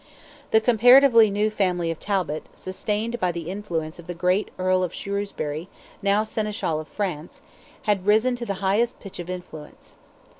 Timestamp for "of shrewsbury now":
4.83-6.23